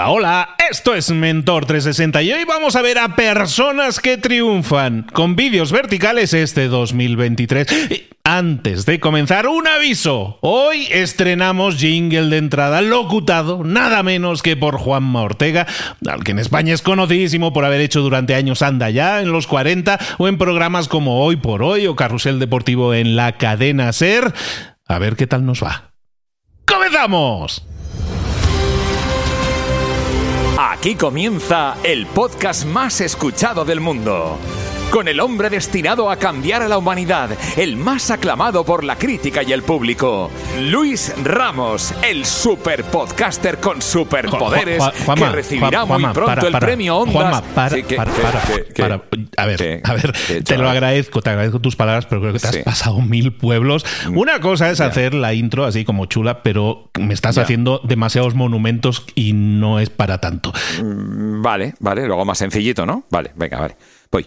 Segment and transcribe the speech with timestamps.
[0.00, 5.02] Hola, hola, esto es Mentor 360 y hoy vamos a ver a personas que triunfan
[5.12, 7.66] con vídeos verticales este 2023.
[8.24, 10.38] Antes de comenzar, un aviso.
[10.40, 15.66] Hoy estrenamos jingle de entrada locutado, nada menos que por Juanma Ortega,
[16.08, 19.46] al que en España es conocidísimo por haber hecho durante años Anda ya en los
[19.46, 24.32] 40 o en programas como Hoy por Hoy o Carrusel Deportivo en la cadena Ser.
[24.88, 25.92] A ver qué tal nos va.
[26.64, 27.66] ¡Comenzamos!
[30.80, 34.38] Aquí comienza el podcast más escuchado del mundo.
[34.90, 39.44] Con el hombre destinado a cambiar a la humanidad, el más aclamado por la crítica
[39.44, 44.82] y el público, Luis Ramos, el super podcaster con superpoderes
[45.14, 47.14] que recibirá muy pronto el premio Ondas.
[47.14, 49.02] Juanma, para, para,
[49.36, 50.12] A ver, a ver,
[50.44, 53.86] te lo agradezco, te agradezco tus palabras, pero creo que te has pasado mil pueblos.
[54.08, 54.18] Mm.
[54.18, 59.04] Una cosa es hacer la intro así como chula, pero me estás haciendo demasiados monumentos
[59.14, 60.52] y no es para tanto.
[60.82, 63.04] Mm, vale, vale, luego más sencillito, ¿no?
[63.08, 63.76] Vale, venga, vale.
[64.10, 64.26] Voy.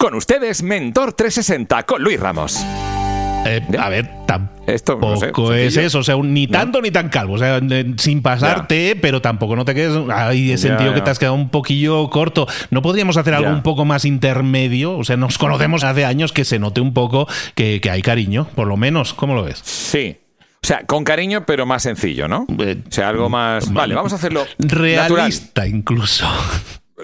[0.00, 2.58] Con ustedes, Mentor 360 con Luis Ramos.
[3.44, 7.60] Eh, a ver, tampoco es eso, o sea, ni tanto ni tan calvo, o sea,
[7.98, 12.08] sin pasarte, pero tampoco no te quedes, hay sentido que te has quedado un poquillo
[12.08, 12.46] corto.
[12.70, 14.96] ¿No podríamos hacer algo un poco más intermedio?
[14.96, 18.68] O sea, nos conocemos hace años que se note un poco que, hay cariño, por
[18.68, 19.60] lo menos, ¿cómo lo ves?
[19.62, 20.16] Sí,
[20.62, 22.46] o sea, con cariño, pero más sencillo, ¿no?
[22.58, 23.70] Eh, o sea, algo más.
[23.70, 24.46] Vale, vamos a hacerlo.
[24.58, 26.26] Realista, incluso.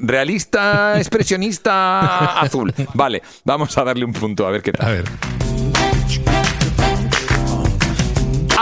[0.01, 2.73] Realista, expresionista, azul.
[2.95, 4.87] Vale, vamos a darle un punto a ver qué tal.
[4.87, 5.46] A ver.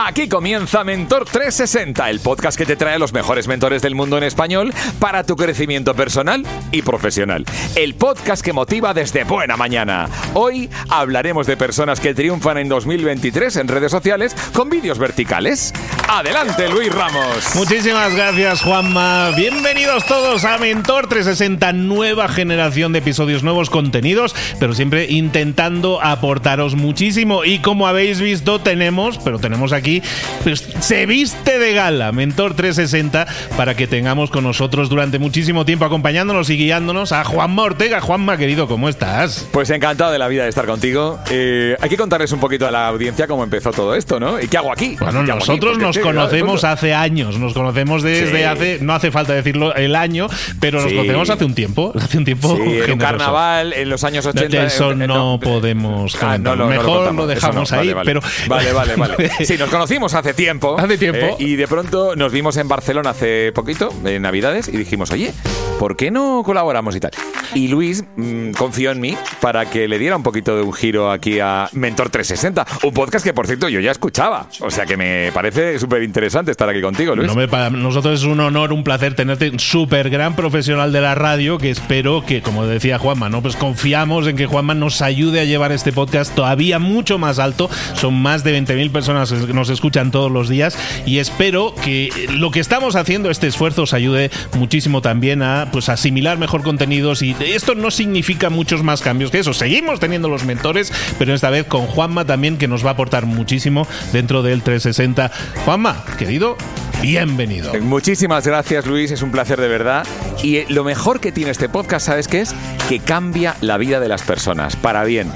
[0.06, 4.24] Aquí comienza Mentor 360, el podcast que te trae los mejores mentores del mundo en
[4.24, 7.47] español para tu crecimiento personal y profesional.
[7.74, 10.10] El podcast que motiva desde buena mañana.
[10.34, 15.72] Hoy hablaremos de personas que triunfan en 2023 en redes sociales con vídeos verticales.
[16.06, 17.55] Adelante, Luis Ramos.
[17.55, 19.30] Muchísimas gracias, Juanma.
[19.30, 26.75] Bienvenidos todos a Mentor 360, nueva generación de episodios, nuevos contenidos, pero siempre intentando aportaros
[26.75, 27.47] muchísimo.
[27.47, 29.94] Y como habéis visto, tenemos, pero tenemos aquí
[30.43, 35.84] pues, se viste de gala, Mentor 360, para que tengamos con nosotros durante muchísimo tiempo
[35.84, 38.00] acompañándonos y guiándonos a Juanma Ortega.
[38.00, 39.49] Juanma, querido, ¿cómo estás?
[39.53, 41.19] Pues encantado de la vida de estar contigo.
[41.31, 44.41] Eh, hay que contarles un poquito a la audiencia cómo empezó todo esto, ¿no?
[44.41, 44.97] ¿Y qué hago aquí?
[44.99, 49.97] Bueno, nosotros nos conocemos hace años, nos conocemos desde hace, no hace falta decirlo el
[49.97, 50.28] año,
[50.61, 52.56] pero nos conocemos hace un tiempo, hace un tiempo.
[52.56, 54.49] en un carnaval en los años 80.
[54.49, 59.31] De eso no, podemos ah, Mejor lo, dejamos ahí, vale, pero vale, vale, vale.
[59.44, 60.77] Sí, nos conocimos hace tiempo.
[60.78, 61.19] Hace tiempo.
[61.19, 65.34] Eh, y de pronto nos vimos en Barcelona hace poquito, en Navidades, y dijimos, oye,
[65.78, 67.11] ¿por qué no colaboramos y tal?
[67.55, 71.11] Y Luis mm, confió en mí para que le diera un poquito de un giro
[71.11, 74.47] aquí a Mentor 360, un podcast que por cierto yo ya escuchaba.
[74.61, 77.31] O sea que me parece súper interesante estar aquí contigo, Luis.
[77.50, 81.59] para nosotros es un honor, un placer tenerte, un súper gran profesional de la radio
[81.59, 83.43] que espero que, como decía Juanma, ¿no?
[83.43, 87.69] Pues confiamos en que Juanma nos ayude a llevar este podcast todavía mucho más alto.
[87.93, 92.51] Son más de 20.000 personas que nos escuchan todos los días y espero que lo
[92.51, 97.37] que estamos haciendo, este esfuerzo, os ayude muchísimo también a pues asimilar mejor contenidos y
[97.41, 99.53] esto no significa muchos más cambios que eso.
[99.55, 103.27] Seguimos teniendo los mentores, pero esta vez con Juanma también que nos va a aportar
[103.27, 105.31] muchísimo dentro del 360.
[105.65, 106.56] Juanma, querido,
[107.03, 107.73] bienvenido.
[107.81, 110.06] Muchísimas gracias Luis, es un placer de verdad.
[110.43, 112.55] Y lo mejor que tiene este podcast, ¿sabes qué es?
[112.89, 115.31] Que cambia la vida de las personas, para bien.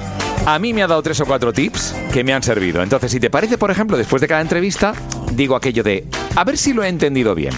[0.49, 2.83] A mí me ha dado tres o cuatro tips que me han servido.
[2.83, 4.95] Entonces, si te parece, por ejemplo, después de cada entrevista,
[5.33, 7.53] digo aquello de, a ver si lo he entendido bien.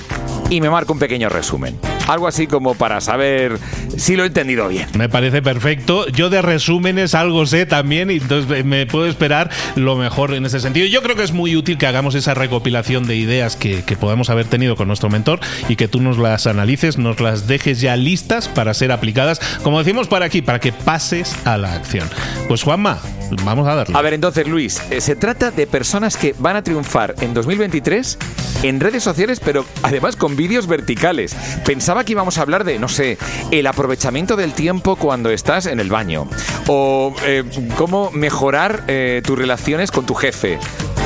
[0.50, 1.78] Y me marco un pequeño resumen.
[2.10, 3.58] Algo así como para saber
[3.96, 4.88] si lo he entendido bien.
[4.98, 6.08] Me parece perfecto.
[6.08, 10.60] Yo de resúmenes algo sé también y entonces me puedo esperar lo mejor en ese
[10.60, 10.86] sentido.
[10.86, 14.28] Yo creo que es muy útil que hagamos esa recopilación de ideas que, que podamos
[14.30, 17.96] haber tenido con nuestro mentor y que tú nos las analices, nos las dejes ya
[17.96, 22.08] listas para ser aplicadas, como decimos para aquí, para que pases a la acción.
[22.48, 22.98] Pues Juanma,
[23.44, 23.96] vamos a darle.
[23.96, 28.18] A ver, entonces Luis, eh, se trata de personas que van a triunfar en 2023
[28.62, 31.34] en redes sociales, pero además con vídeos verticales.
[31.64, 33.18] Pensaba que íbamos a hablar de, no sé,
[33.50, 36.28] el aprovechamiento del tiempo cuando estás en el baño.
[36.66, 37.44] O eh,
[37.76, 40.58] cómo mejorar eh, tus relaciones con tu jefe.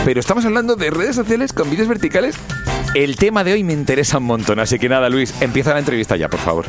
[0.05, 2.37] Pero estamos hablando de redes sociales con vídeos verticales.
[2.95, 6.17] El tema de hoy me interesa un montón, así que nada, Luis, empieza la entrevista
[6.17, 6.67] ya, por favor.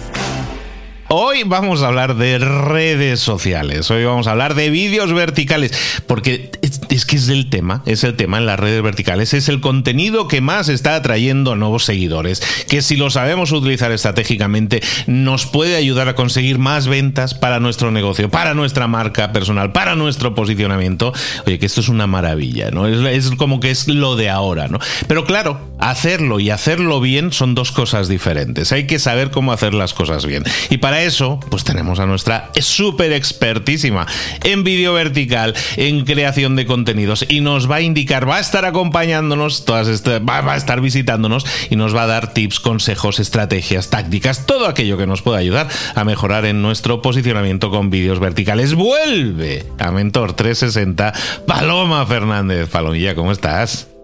[1.08, 6.50] Hoy vamos a hablar de redes sociales, hoy vamos a hablar de vídeos verticales, porque
[6.90, 10.28] es que es el tema, es el tema en las redes verticales, es el contenido
[10.28, 16.08] que más está atrayendo nuevos seguidores, que si lo sabemos utilizar estratégicamente nos puede ayudar
[16.08, 21.14] a conseguir más ventas para nuestro negocio, para nuestra marca personal, para nuestro posicionamiento.
[21.46, 22.88] Oye, que esto es una maravilla, ¿no?
[22.88, 24.80] Es, es como que es lo de ahora, ¿no?
[25.08, 28.72] Pero claro, hacerlo y hacerlo bien son dos cosas diferentes.
[28.72, 30.44] Hay que saber cómo hacer las cosas bien.
[30.70, 34.06] Y para eso, pues tenemos a nuestra súper expertísima
[34.44, 38.66] en vídeo vertical, en creación de contenidos y nos va a indicar, va a estar
[38.66, 43.20] acompañándonos, todas estas, va, va a estar visitándonos y nos va a dar tips, consejos,
[43.20, 48.20] estrategias, tácticas, todo aquello que nos pueda ayudar a mejorar en nuestro posicionamiento con vídeos
[48.20, 48.74] verticales.
[48.74, 51.14] Vuelve a Mentor 360
[51.48, 52.70] Paloma Fernández.
[52.70, 53.95] Palomilla, ¿cómo estás?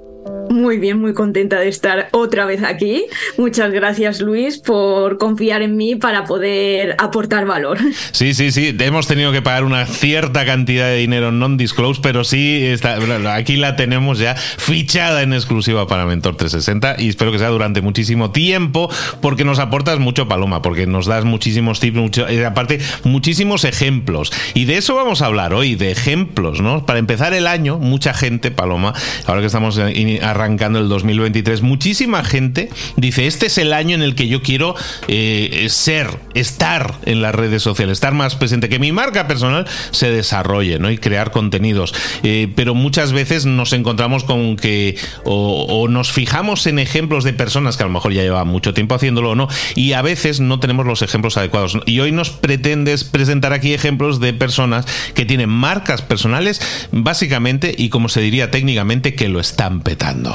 [0.51, 3.05] Muy bien, muy contenta de estar otra vez aquí.
[3.37, 7.77] Muchas gracias, Luis, por confiar en mí para poder aportar valor.
[8.11, 8.75] Sí, sí, sí.
[8.79, 12.97] Hemos tenido que pagar una cierta cantidad de dinero non-disclose, pero sí, está,
[13.35, 17.81] aquí la tenemos ya fichada en exclusiva para Mentor 360 y espero que sea durante
[17.81, 18.89] muchísimo tiempo
[19.21, 24.31] porque nos aportas mucho, Paloma, porque nos das muchísimos tips, mucho, eh, aparte, muchísimos ejemplos.
[24.53, 26.85] Y de eso vamos a hablar hoy, de ejemplos, ¿no?
[26.85, 28.93] Para empezar el año, mucha gente, Paloma,
[29.25, 34.15] ahora que estamos arrancando el 2023, muchísima gente dice, este es el año en el
[34.15, 34.75] que yo quiero
[35.07, 40.09] eh, ser, estar en las redes sociales, estar más presente, que mi marca personal se
[40.09, 40.89] desarrolle ¿no?
[40.89, 41.93] y crear contenidos.
[42.23, 47.33] Eh, pero muchas veces nos encontramos con que o, o, nos fijamos en ejemplos de
[47.33, 50.39] personas que a lo mejor ya llevan mucho tiempo haciéndolo o no, y a veces
[50.39, 51.77] no tenemos los ejemplos adecuados.
[51.85, 56.61] Y hoy nos pretendes presentar aquí ejemplos de personas que tienen marcas personales,
[56.91, 60.30] básicamente, y como se diría técnicamente, que lo están petando.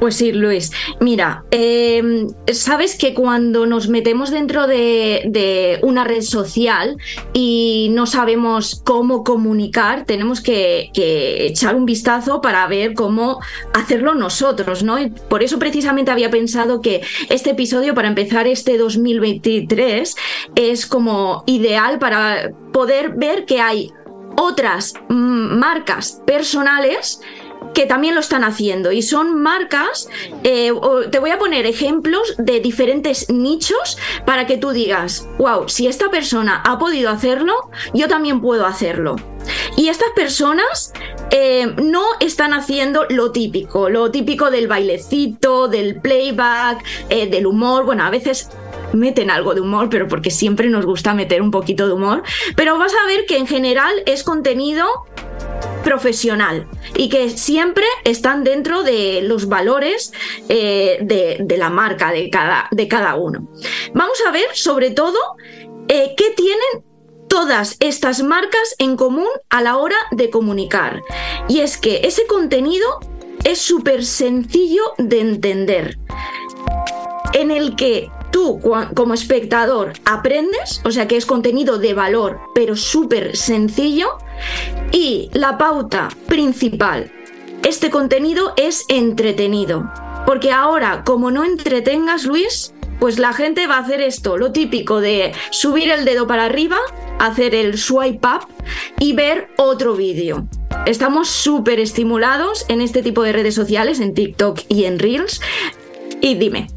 [0.00, 0.70] Pues sí, Luis.
[1.00, 6.96] Mira, eh, sabes que cuando nos metemos dentro de, de, una red social
[7.32, 13.40] y no sabemos cómo comunicar, tenemos que, que, echar un vistazo para ver cómo
[13.74, 15.00] hacerlo nosotros, ¿no?
[15.00, 20.14] Y por eso precisamente había pensado que este episodio, para empezar este 2023,
[20.54, 23.90] es como ideal para poder ver que hay
[24.36, 27.20] otras marcas personales
[27.74, 30.08] que también lo están haciendo y son marcas,
[30.42, 30.72] eh,
[31.10, 36.10] te voy a poner ejemplos de diferentes nichos para que tú digas, wow, si esta
[36.10, 39.16] persona ha podido hacerlo, yo también puedo hacerlo.
[39.76, 40.92] Y estas personas
[41.30, 47.84] eh, no están haciendo lo típico, lo típico del bailecito, del playback, eh, del humor,
[47.84, 48.50] bueno, a veces
[48.92, 52.22] meten algo de humor, pero porque siempre nos gusta meter un poquito de humor,
[52.56, 54.86] pero vas a ver que en general es contenido
[55.84, 60.12] profesional y que siempre están dentro de los valores
[60.48, 63.48] eh, de, la marca de cada, de cada uno.
[63.94, 65.18] Vamos a ver sobre todo
[65.88, 66.84] eh, qué tienen
[67.28, 71.02] todas estas marcas en común a la hora de comunicar.
[71.48, 73.00] Y es que ese contenido
[73.44, 75.98] es súper sencillo de entender,
[77.32, 78.60] en el que tú
[78.94, 84.10] como espectador aprendes, o sea que es contenido de valor, pero súper sencillo.
[84.92, 87.10] Y la pauta principal,
[87.64, 89.90] este contenido es entretenido.
[90.24, 95.00] Porque ahora, como no entretengas, Luis, pues la gente va a hacer esto, lo típico
[95.00, 96.76] de subir el dedo para arriba,
[97.18, 98.46] hacer el swipe up
[99.00, 100.46] y ver otro vídeo.
[100.86, 105.40] Estamos súper estimulados en este tipo de redes sociales, en TikTok y en Reels.
[106.20, 106.68] Y dime,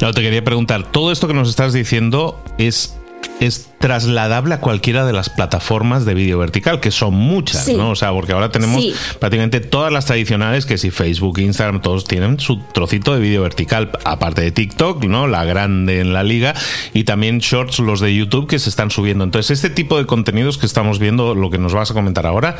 [0.00, 2.96] no, te quería preguntar, todo esto que nos estás diciendo es
[3.40, 7.74] es trasladable a cualquiera de las plataformas de vídeo vertical, que son muchas, sí.
[7.74, 7.90] ¿no?
[7.90, 8.94] O sea, porque ahora tenemos sí.
[9.18, 13.90] prácticamente todas las tradicionales, que si Facebook, Instagram, todos tienen su trocito de vídeo vertical,
[14.04, 15.26] aparte de TikTok, ¿no?
[15.26, 16.54] La grande en la liga,
[16.92, 19.24] y también shorts, los de YouTube, que se están subiendo.
[19.24, 22.58] Entonces, este tipo de contenidos que estamos viendo, lo que nos vas a comentar ahora,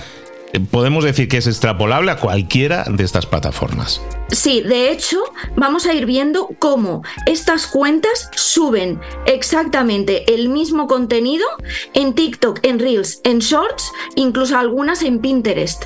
[0.71, 4.00] podemos decir que es extrapolable a cualquiera de estas plataformas.
[4.30, 5.19] Sí, de hecho,
[5.57, 11.47] vamos a ir viendo cómo estas cuentas suben exactamente el mismo contenido
[11.95, 15.85] en TikTok, en Reels, en Shorts, incluso algunas en Pinterest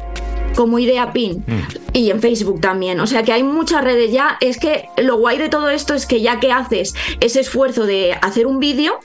[0.55, 1.89] como idea pin mm.
[1.93, 3.01] y en Facebook también.
[3.01, 4.39] O sea que hay muchas redes ya.
[4.41, 8.17] Es que lo guay de todo esto es que ya que haces ese esfuerzo de
[8.23, 9.01] hacer un vídeo,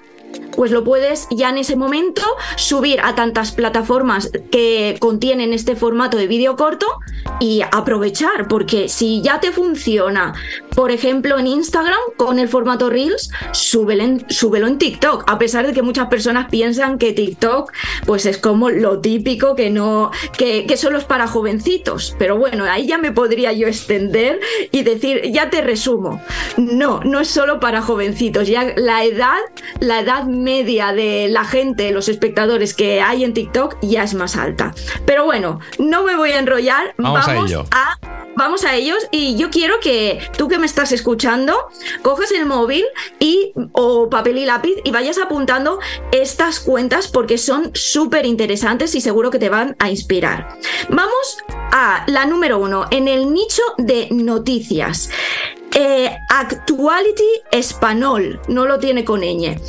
[0.55, 2.21] pues lo puedes ya en ese momento
[2.57, 6.85] subir a tantas plataformas que contienen este formato de vídeo corto
[7.39, 10.33] y aprovechar, porque si ya te funciona,
[10.75, 15.73] por ejemplo, en Instagram con el formato Reels, súbelo en, en TikTok, a pesar de
[15.73, 17.71] que muchas personas piensan que TikTok
[18.05, 22.15] pues es como lo típico que no, que, que solo es para jovencitos.
[22.19, 24.39] Pero bueno, ahí ya me podría yo extender
[24.71, 26.21] y decir, ya te resumo.
[26.57, 29.39] No, no es solo para jovencitos, ya la edad,
[29.79, 34.35] la edad media de la gente, los espectadores que hay en TikTok ya es más
[34.35, 34.73] alta.
[35.05, 36.93] Pero bueno, no me voy a enrollar.
[36.97, 37.27] Vamos,
[37.71, 37.97] a
[38.39, 41.67] vamos a ellos y yo quiero que tú que me estás escuchando
[42.01, 42.85] cojas el móvil
[43.19, 45.79] y o papel y lápiz y vayas apuntando
[46.13, 50.57] estas cuentas porque son súper interesantes y seguro que te van a inspirar.
[50.89, 51.37] Vamos
[51.71, 55.09] a la número uno en el nicho de noticias.
[55.75, 59.59] Eh, Actuality Español, no lo tiene con ñ.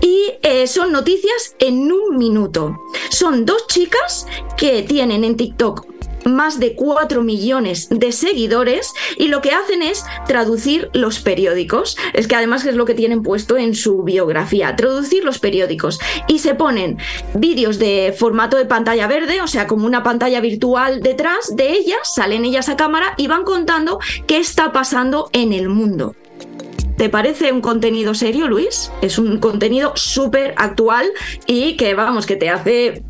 [0.00, 2.78] Y eh, son noticias en un minuto.
[3.10, 4.26] Son dos chicas
[4.56, 5.89] que tienen en TikTok
[6.24, 11.96] más de 4 millones de seguidores y lo que hacen es traducir los periódicos.
[12.12, 16.00] Es que además es lo que tienen puesto en su biografía, traducir los periódicos.
[16.28, 16.98] Y se ponen
[17.34, 22.14] vídeos de formato de pantalla verde, o sea, como una pantalla virtual detrás de ellas,
[22.14, 26.14] salen ellas a cámara y van contando qué está pasando en el mundo.
[27.00, 28.92] ¿Te parece un contenido serio, Luis?
[29.00, 31.06] Es un contenido súper actual
[31.46, 33.04] y que, vamos, que te hace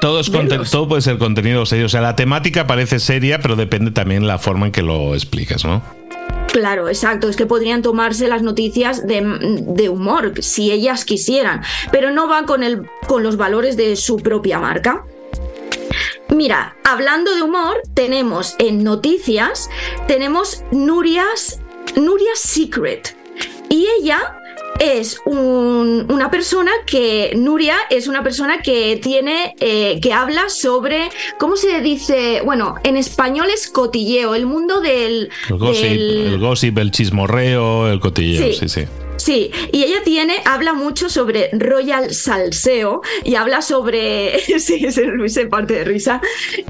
[0.00, 0.30] todo, es
[0.70, 1.86] todo puede ser contenido serio.
[1.86, 5.64] O sea, la temática parece seria, pero depende también la forma en que lo explicas,
[5.64, 5.82] ¿no?
[6.48, 7.28] Claro, exacto.
[7.28, 12.62] Es que podrían tomarse las noticias de, humor si ellas quisieran, pero no van con,
[12.62, 15.04] el, con los valores de su propia marca.
[16.28, 19.68] Mira, hablando de humor, tenemos en noticias,
[20.06, 21.60] tenemos Nuria's,
[21.96, 23.16] Nuria's Secret.
[23.68, 24.38] Y ella
[24.80, 31.56] es una persona que, Nuria es una persona que tiene, eh, que habla sobre, ¿cómo
[31.56, 32.42] se dice?
[32.44, 35.30] Bueno, en español es cotilleo, el mundo del...
[35.48, 38.84] El gossip, el, chismorreo, el cotilleo, sí, sí.
[39.16, 45.74] Sí, y ella tiene, habla mucho sobre Royal Salseo y habla sobre, sí, se, parte
[45.74, 46.20] de risa,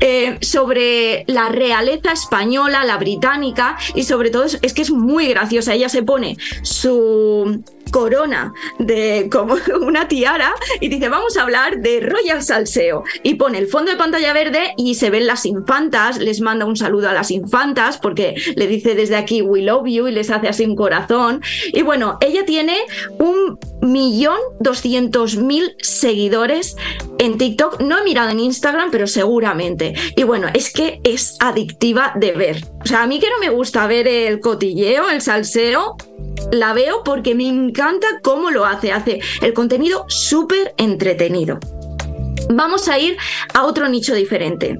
[0.00, 5.74] eh, sobre la realeza española, la británica y sobre todo es que es muy graciosa.
[5.74, 7.62] Ella se pone su
[7.94, 13.04] corona de como una tiara y dice, vamos a hablar de Royal Salseo.
[13.22, 16.74] Y pone el fondo de pantalla verde y se ven las infantas, les manda un
[16.74, 20.48] saludo a las infantas porque le dice desde aquí we love you y les hace
[20.48, 21.40] así un corazón.
[21.72, 22.78] Y bueno, ella tiene
[23.20, 26.76] un millón doscientos mil seguidores
[27.20, 27.80] en TikTok.
[27.80, 29.94] No he mirado en Instagram, pero seguramente.
[30.16, 32.64] Y bueno, es que es adictiva de ver.
[32.82, 35.96] O sea, a mí que no me gusta ver el cotilleo, el salseo,
[36.50, 37.83] la veo porque me encanta
[38.22, 38.92] cómo lo hace.
[38.92, 41.58] Hace el contenido súper entretenido.
[42.50, 43.16] Vamos a ir
[43.54, 44.78] a otro nicho diferente.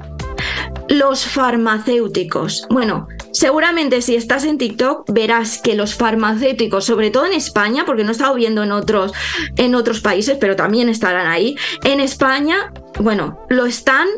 [0.89, 2.67] Los farmacéuticos.
[2.69, 8.05] Bueno, seguramente si estás en TikTok verás que los farmacéuticos, sobre todo en España, porque
[8.05, 9.13] no he estado viendo en otros,
[9.57, 14.09] en otros países, pero también estarán ahí, en España, bueno, lo están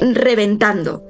[0.00, 1.06] reventando.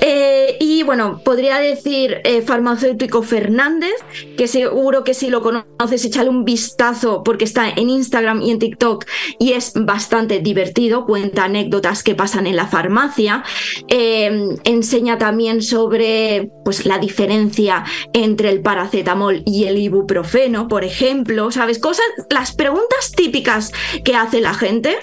[0.00, 3.92] Eh, y bueno, podría decir eh, farmacéutico Fernández,
[4.36, 8.58] que seguro que si lo conoces, échale un vistazo porque está en Instagram y en
[8.58, 9.04] TikTok
[9.38, 13.44] y es bastante divertido, cuenta anécdotas que pasan en la farmacia,
[13.88, 21.50] em, enseña también sobre pues, la diferencia entre el paracetamol y el ibuprofeno, por ejemplo,
[21.50, 21.78] ¿sabes?
[21.78, 23.72] Cosas, las preguntas típicas
[24.04, 24.96] que hace la gente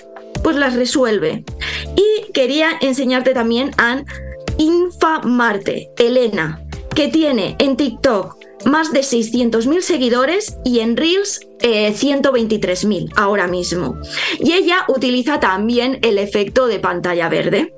[0.44, 1.44] pues las resuelve.
[2.38, 4.04] Quería enseñarte también a
[4.60, 6.64] Infamarte, Elena,
[6.94, 13.96] que tiene en TikTok más de 600.000 seguidores y en Reels 123.000 eh, ahora mismo.
[14.40, 17.74] Y ella utiliza también el efecto de pantalla verde.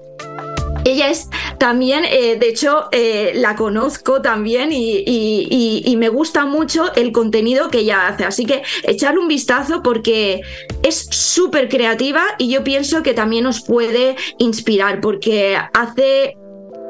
[0.86, 7.12] Ella es también, eh, de hecho, eh, la conozco también y, me gusta mucho el
[7.12, 8.24] contenido que ella hace.
[8.24, 10.41] Así que echarle un vistazo porque
[10.81, 16.38] es súper creativa y yo pienso que también os puede inspirar porque hace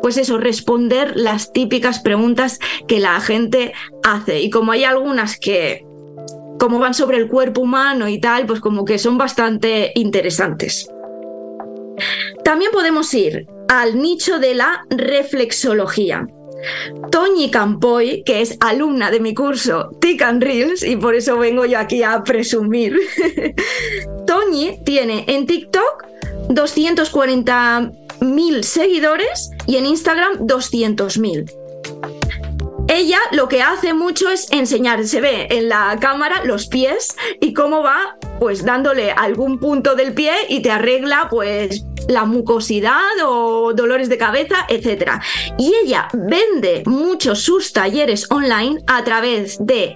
[0.01, 4.39] pues eso, responder las típicas preguntas que la gente hace.
[4.39, 5.86] Y como hay algunas que,
[6.58, 10.89] como van sobre el cuerpo humano y tal, pues como que son bastante interesantes.
[12.46, 16.28] También podemos ir al nicho de la reflexología.
[17.12, 21.64] Toñi Campoy, que es alumna de mi curso TIC and Reels, y por eso vengo
[21.66, 23.00] yo aquí a presumir.
[24.28, 26.04] Toñi tiene en TikTok
[26.50, 31.50] 240.000 seguidores y en Instagram 200.000.
[32.90, 37.54] Ella lo que hace mucho es enseñar, se ve en la cámara los pies y
[37.54, 43.74] cómo va pues dándole algún punto del pie y te arregla pues la mucosidad o
[43.74, 45.22] dolores de cabeza, etc.
[45.58, 49.96] Y ella vende muchos sus talleres online a través de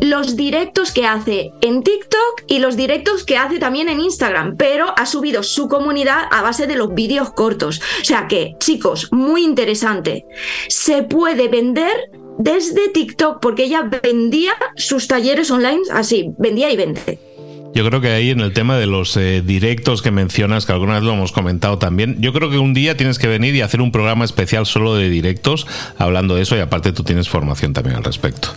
[0.00, 4.92] los directos que hace en TikTok y los directos que hace también en Instagram, pero
[4.96, 7.80] ha subido su comunidad a base de los vídeos cortos.
[8.00, 10.26] O sea que, chicos, muy interesante.
[10.68, 17.31] Se puede vender desde TikTok porque ella vendía sus talleres online así, vendía y vende.
[17.74, 20.94] Yo creo que ahí en el tema de los eh, directos que mencionas, que alguna
[20.94, 23.80] vez lo hemos comentado también, yo creo que un día tienes que venir y hacer
[23.80, 27.96] un programa especial solo de directos hablando de eso y aparte tú tienes formación también
[27.96, 28.50] al respecto.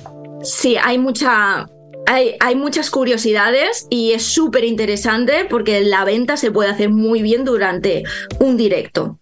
[0.44, 1.66] Sí, hay mucha,
[2.08, 7.22] hay, hay, muchas curiosidades y es súper interesante porque la venta se puede hacer muy
[7.22, 8.04] bien durante
[8.40, 9.20] un directo.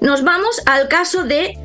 [0.00, 1.58] Nos vamos al caso de,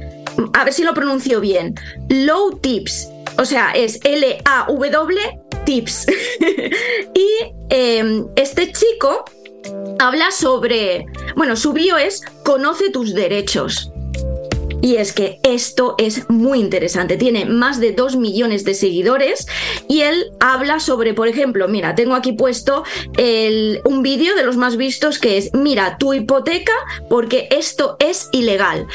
[0.53, 1.75] a ver si lo pronuncio bien,
[2.09, 3.07] Low Tips.
[3.39, 5.19] O sea, es L-A-W
[5.65, 6.07] tips.
[7.13, 7.27] y
[7.69, 9.23] em, este chico
[9.97, 11.05] habla sobre,
[11.37, 13.91] bueno, su bio es Conoce tus derechos.
[14.81, 17.17] Y es que esto es muy interesante.
[17.17, 19.47] Tiene más de 2 millones de seguidores
[19.87, 22.83] y él habla sobre, por ejemplo, mira, tengo aquí puesto
[23.17, 26.73] el, un vídeo de los más vistos que es, mira, tu hipoteca
[27.09, 28.87] porque esto es ilegal.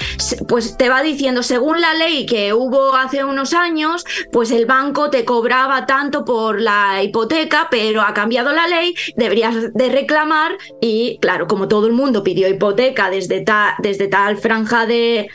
[0.49, 5.11] Pues te va diciendo, según la ley que hubo hace unos años, pues el banco
[5.11, 11.19] te cobraba tanto por la hipoteca, pero ha cambiado la ley, deberías de reclamar y
[11.21, 13.45] claro, como todo el mundo pidió hipoteca desde,
[13.81, 15.29] desde tal franja de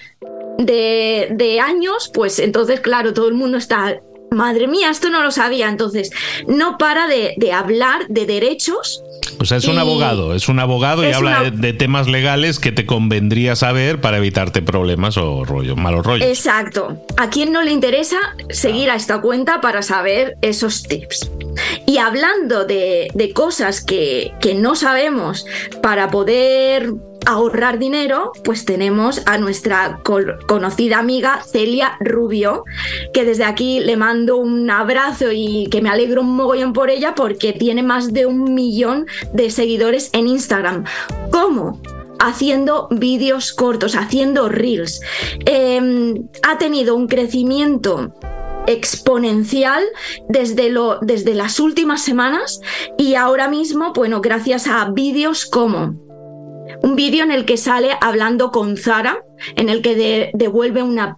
[0.66, 4.00] de, años, pues entonces, claro, todo el mundo está
[4.32, 5.70] madre mía, esto no lo sabía.
[5.70, 6.12] Entonces,
[6.48, 9.04] no para de, hablar de derechos.
[9.39, 12.86] O sea, es un abogado, es un abogado y habla de, temas legales que te
[12.86, 16.28] convendría saber para evitarte problemas o rollo, malos rollos.
[16.28, 17.01] Exacto.
[17.18, 18.18] ¿A quién no le interesa
[18.50, 21.32] seguir a esta cuenta para saber esos tips?
[21.86, 25.46] Y hablando de, de cosas que, que no sabemos
[25.82, 26.94] para poder
[27.26, 30.00] ahorrar dinero, pues tenemos a nuestra
[30.48, 32.66] conocida amiga Celia Rubio,
[33.14, 37.16] que desde aquí le mando un abrazo y que me alegro un mogollón por ella
[37.16, 40.86] porque tiene más de un millón de seguidores en Instagram.
[41.32, 41.82] ¿Cómo?
[42.22, 45.00] haciendo vídeos cortos, haciendo reels.
[45.46, 48.14] Em, ha tenido un crecimiento
[48.68, 49.84] exponencial
[50.28, 52.60] desde, lo, desde las últimas semanas
[52.98, 56.09] y ahora mismo, bueno, gracias a vídeos como
[56.82, 59.24] un vídeo en el que sale hablando con Zara,
[59.56, 61.18] en el que devuelve una,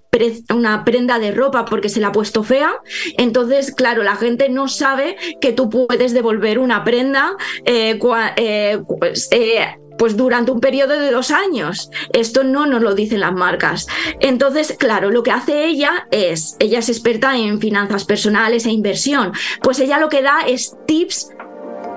[0.53, 2.71] una, prenda de ropa porque se la ha puesto fea.
[3.17, 7.99] Entonces, claro, la gente no sabe que tú puedes devolver una prenda eh,
[8.37, 11.89] eh, pues, eh, pues durante un periodo de dos años.
[12.13, 13.87] Esto no nos lo dicen las marcas.
[14.19, 19.31] Entonces, claro, lo que hace ella es, ella es experta en finanzas personales e inversión,
[19.61, 21.29] pues ella lo que da es tips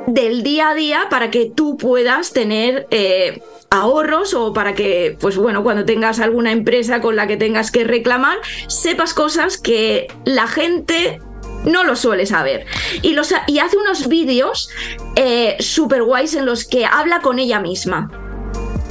[0.06, 5.36] del día a día para que tú puedas tener eh, ahorros o para que, pues
[5.36, 10.46] bueno, cuando tengas alguna empresa con la que tengas que reclamar, sepas cosas que la
[10.46, 11.20] gente
[11.64, 12.66] no lo suele saber.
[13.02, 14.70] Y, los, y hace unos vídeos
[15.16, 18.23] eh, super guays en los que habla con ella misma.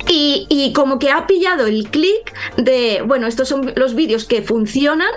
[0.09, 5.09] Y, como que ha pillado el clic de, bueno, estos son los vídeos que funcionan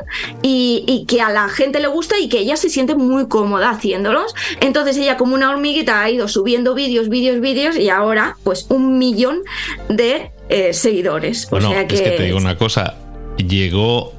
[0.43, 4.35] y, que a la gente le gusta y que ella se siente muy cómoda haciéndolos.
[4.61, 8.99] Entonces ella como una hormiguita ha ido subiendo vídeos, vídeos, vídeos y ahora pues un
[8.99, 9.43] millón
[9.89, 11.49] de eh, seguidores.
[11.51, 12.95] Bueno, es que te digo una cosa,
[13.37, 14.16] llegó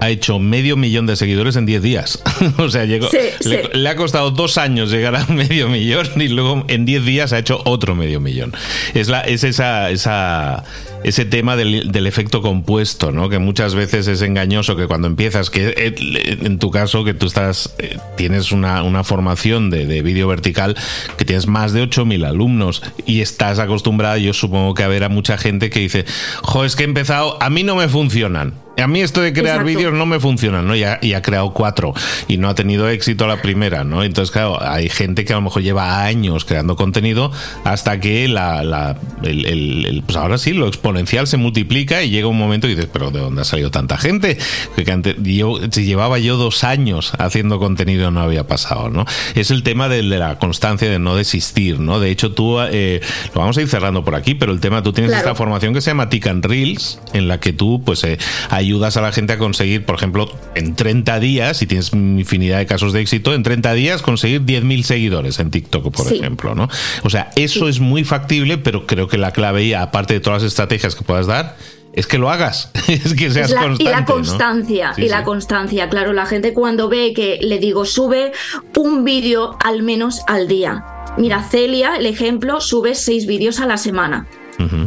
[0.00, 2.22] ha hecho medio millón de seguidores en 10 días.
[2.58, 3.08] o sea, llegó,
[3.44, 7.38] le, ha costado dos años llegar a medio millón y luego en 10 días ha
[7.38, 8.52] hecho otro medio millón.
[8.94, 10.64] Es, la, es esa, esa,
[11.04, 13.28] ese tema del, del, efecto compuesto, ¿no?
[13.28, 15.94] Que muchas veces es engañoso que cuando empiezas, que eh,
[16.42, 20.76] en tu caso, que tú estás, eh, tienes una, una formación de, de vídeo vertical,
[21.16, 25.08] que tienes más de 8.000 alumnos y estás acostumbrada, yo supongo que a ver a
[25.08, 26.04] mucha gente que dice,
[26.42, 29.64] jo, es que he empezado, a mí no me funcionan a mí esto de crear
[29.64, 30.76] vídeos no me funciona, ¿no?
[30.76, 31.94] Y ha, y ha, creado cuatro
[32.28, 34.02] y no ha tenido éxito la primera, ¿no?
[34.02, 37.32] Entonces, claro, hay gente que a lo mejor lleva años creando contenido
[37.64, 42.38] hasta que la, la el, pues ahora sí, lo exponencial se multiplica y llega un
[42.38, 44.36] momento y dices, pero ¿de dónde ha salido tanta gente?
[44.76, 49.04] Que antes, yo, si llevaba yo dos años haciendo contenido no había pasado, ¿no?
[49.34, 51.98] Es el tema de, la constancia de no desistir, ¿no?
[51.98, 53.00] De hecho, tú, eh,
[53.34, 55.80] lo vamos a ir cerrando por aquí, pero el tema, tú tienes esta formación que
[55.80, 58.18] se llama Tican Reels, en la que tú, pues, eh,
[58.50, 62.58] hay ayudas a la gente a conseguir, por ejemplo, en 30 días, si tienes infinidad
[62.58, 66.68] de casos de éxito, en 30 días conseguir 10.000 seguidores en TikTok, por ejemplo, ¿no?
[67.04, 70.50] O sea, eso es muy factible, pero creo que la clave, aparte de todas las
[70.50, 71.56] estrategias que puedas dar,
[71.92, 73.82] es que lo hagas, es que seas constante.
[73.84, 78.32] Y la constancia, y la constancia, claro, la gente cuando ve que le digo, sube
[78.76, 80.84] un vídeo al menos al día.
[81.16, 84.26] Mira, Celia, el ejemplo, sube seis vídeos a la semana.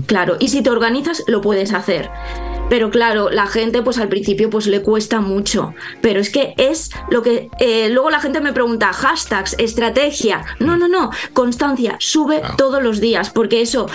[0.07, 2.09] Claro, y si te organizas, lo puedes hacer.
[2.69, 6.91] Pero claro, la gente pues al principio pues le cuesta mucho, pero es que es
[7.09, 12.41] lo que eh, luego la gente me pregunta, hashtags, estrategia, no, no, no, constancia, sube
[12.57, 13.87] todos los días, porque eso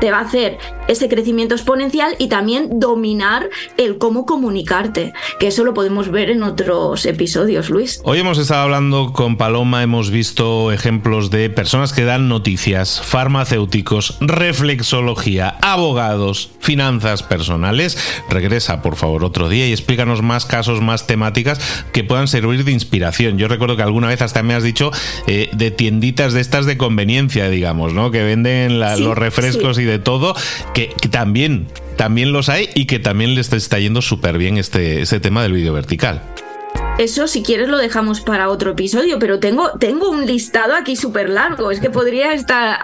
[0.00, 0.58] te va a hacer
[0.88, 6.42] ese crecimiento exponencial y también dominar el cómo comunicarte, que eso lo podemos ver en
[6.42, 8.00] otros episodios, Luis.
[8.04, 14.16] Hoy hemos estado hablando con Paloma, hemos visto ejemplos de personas que dan noticias, farmacéuticos,
[14.20, 17.96] reflexología, abogados, finanzas personales.
[18.28, 21.60] Regresa, por favor, otro día y explícanos más casos, más temáticas
[21.92, 23.38] que puedan servir de inspiración.
[23.38, 24.90] Yo recuerdo que alguna vez hasta me has dicho
[25.26, 28.10] eh, de tienditas de estas de conveniencia, digamos, ¿no?
[28.10, 30.34] Que venden los refrescos y de todo,
[30.74, 35.20] que, también también los hay y que también les está yendo súper bien este, este
[35.20, 36.22] tema del vídeo vertical.
[36.98, 41.28] Eso, si quieres, lo dejamos para otro episodio, pero tengo, tengo un listado aquí súper
[41.28, 41.70] largo.
[41.70, 42.78] Es que podría estar.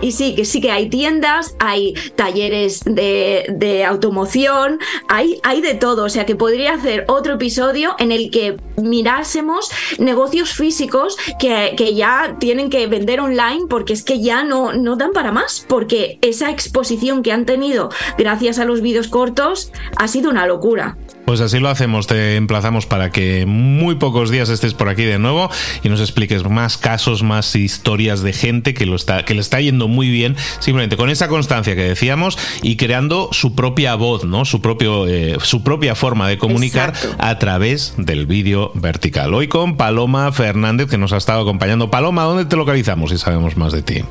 [0.00, 6.04] y sí, que sí que hay tiendas, hay talleres de, automoción, hay, hay de todo.
[6.04, 11.94] O sea que podría hacer otro episodio en el que mirásemos negocios físicos que, que
[11.94, 15.66] ya tienen que vender online porque es que ya no, no dan para más.
[15.68, 20.96] Porque esa exposición que han tenido gracias a los vídeos cortos ha sido una locura.
[21.30, 25.20] Pues así lo hacemos, te emplazamos para que muy pocos días estés por aquí de
[25.20, 25.48] nuevo
[25.84, 29.60] y nos expliques más casos, más historias de gente que, lo está, que le está
[29.60, 34.44] yendo muy bien, simplemente con esa constancia que decíamos y creando su propia voz, ¿no?
[34.44, 39.32] Su, propio, eh, su propia forma de comunicar a través del vídeo vertical.
[39.32, 41.92] Hoy con Paloma Fernández, que nos ha estado acompañando.
[41.92, 44.02] Paloma, ¿dónde te localizamos si sabemos más de ti?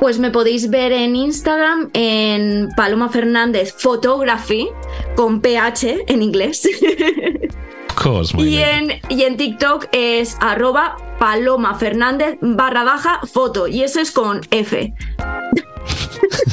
[0.00, 4.68] Pues me podéis ver en Instagram en Paloma Fernández Photography
[5.14, 6.68] con PH en inglés.
[8.38, 14.12] y, en, y en TikTok es arroba Paloma Fernández barra baja foto y eso es
[14.12, 14.92] con F.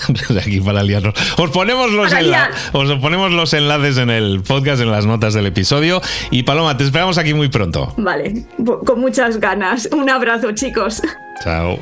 [0.42, 1.14] Aquí para liarnos.
[1.38, 2.12] Os ponemos, los
[2.72, 6.02] os ponemos los enlaces en el podcast, en las notas del episodio.
[6.32, 7.94] Y Paloma, te esperamos aquí muy pronto.
[7.98, 8.46] Vale,
[8.86, 9.90] con muchas ganas.
[9.92, 11.02] Un abrazo, chicos.
[11.44, 11.80] Chao.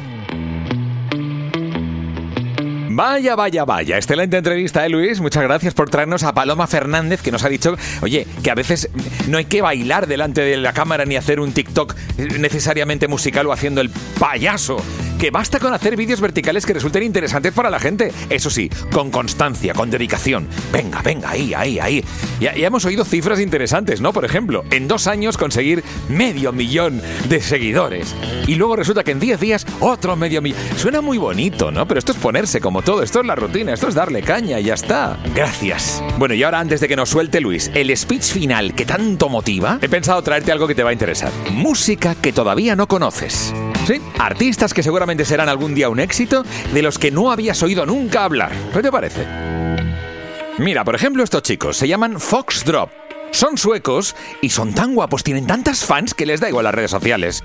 [3.03, 3.97] Vaya, vaya, vaya.
[3.97, 5.21] Excelente entrevista, ¿eh, Luis?
[5.21, 8.91] Muchas gracias por traernos a Paloma Fernández, que nos ha dicho, oye, que a veces
[9.27, 11.95] no hay que bailar delante de la cámara ni hacer un TikTok
[12.37, 14.77] necesariamente musical o haciendo el payaso
[15.21, 18.11] que basta con hacer vídeos verticales que resulten interesantes para la gente.
[18.31, 20.47] Eso sí, con constancia, con dedicación.
[20.73, 22.03] Venga, venga, ahí, ahí, ahí.
[22.39, 24.13] Ya, hemos oído cifras interesantes, ¿no?
[24.13, 28.15] Por ejemplo, en dos años conseguir medio millón de seguidores.
[28.47, 30.57] Y luego resulta que en diez días otro medio millón.
[30.75, 31.87] Suena muy bonito, ¿no?
[31.87, 33.03] Pero esto es ponerse como todo.
[33.03, 35.19] Esto es la rutina, esto es darle caña y ya está.
[35.35, 36.01] Gracias.
[36.17, 39.77] Bueno, y ahora antes de que nos suelte Luis, el speech final que tanto motiva,
[39.83, 41.31] he pensado traerte algo que te va a interesar.
[41.51, 43.53] Música que todavía no conoces.
[43.85, 46.43] Sí, artistas que seguramente serán algún día un éxito
[46.73, 48.51] de los que no habías oído nunca hablar.
[48.73, 49.25] ¿Qué te parece?
[50.57, 52.89] Mira, por ejemplo, estos chicos se llaman Foxdrop.
[53.31, 56.91] Son suecos y son tan guapos, tienen tantas fans que les da igual las redes
[56.91, 57.43] sociales.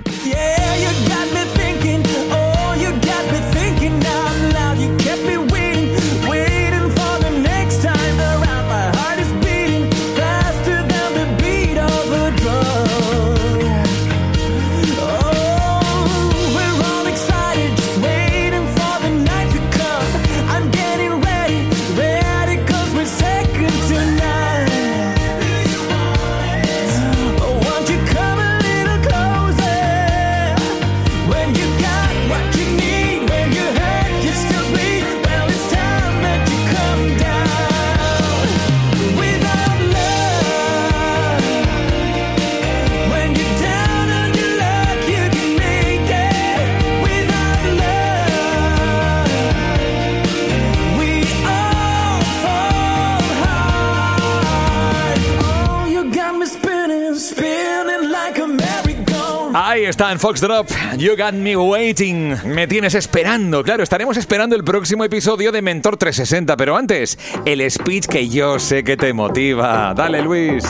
[59.96, 60.68] Está en Foxdrop.
[60.98, 62.36] You got me waiting.
[62.44, 63.62] Me tienes esperando.
[63.62, 68.58] Claro, estaremos esperando el próximo episodio de Mentor 360, pero antes, el speech que yo
[68.58, 69.94] sé que te motiva.
[69.94, 70.64] Dale, Luis.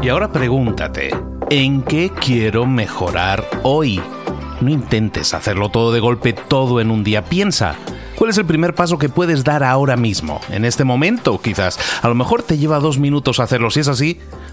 [0.00, 1.10] Y ahora pregúntate,
[1.50, 4.00] ¿en qué quiero mejorar hoy?
[4.60, 7.24] No intentes hacerlo todo de golpe, todo en un día.
[7.24, 7.74] Piensa.
[8.14, 10.40] ¿Cuál es el primer paso que puedes dar ahora mismo?
[10.50, 11.80] En este momento, quizás.
[12.00, 13.72] A lo mejor te lleva dos minutos hacerlo.
[13.72, 14.20] Si es así,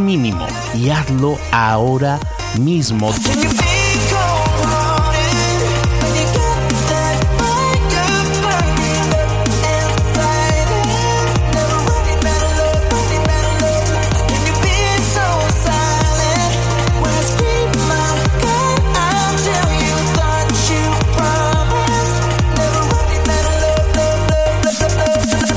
[0.00, 2.18] mínimo y hazlo ahora
[2.58, 3.10] mismo.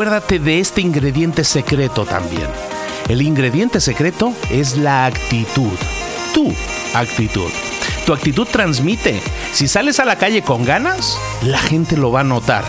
[0.00, 2.48] Acuérdate de este ingrediente secreto también.
[3.10, 5.76] El ingrediente secreto es la actitud.
[6.32, 6.54] Tu
[6.94, 7.50] actitud.
[8.06, 9.20] Tu actitud transmite.
[9.52, 12.64] Si sales a la calle con ganas, la gente lo va a notar.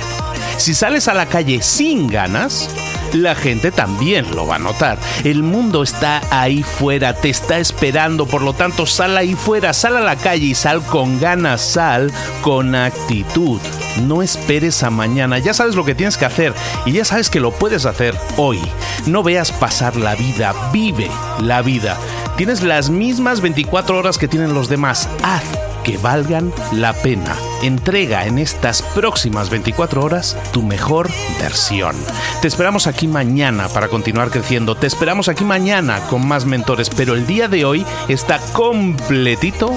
[0.58, 2.70] Si sales a la calle sin ganas,
[3.14, 5.00] la gente también lo va a notar.
[5.24, 9.98] El mundo está ahí fuera, te está esperando, por lo tanto sal ahí fuera, sal
[9.98, 13.60] a la calle y sal con ganas, sal con actitud.
[14.04, 16.54] No esperes a mañana, ya sabes lo que tienes que hacer
[16.86, 18.60] y ya sabes que lo puedes hacer hoy.
[19.06, 21.98] No veas pasar la vida, vive la vida.
[22.38, 25.10] Tienes las mismas 24 horas que tienen los demás.
[25.24, 25.44] Haz
[25.84, 27.36] que valgan la pena.
[27.62, 31.96] Entrega en estas próximas 24 horas tu mejor versión.
[32.42, 34.74] Te esperamos aquí mañana para continuar creciendo.
[34.74, 39.72] Te esperamos aquí mañana con más mentores, pero el día de hoy está completito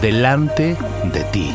[0.00, 0.78] delante
[1.12, 1.54] de ti.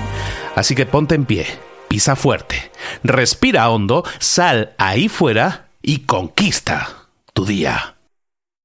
[0.55, 1.47] Así que ponte en pie,
[1.87, 2.71] pisa fuerte,
[3.03, 7.90] respira hondo, sal ahí fuera y conquista tu día.